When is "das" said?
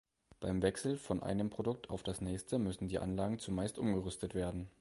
2.01-2.21